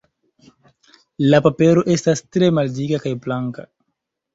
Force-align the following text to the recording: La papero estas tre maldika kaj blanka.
La 1.33 1.41
papero 1.49 1.85
estas 1.99 2.27
tre 2.31 2.51
maldika 2.59 3.05
kaj 3.09 3.17
blanka. 3.27 3.73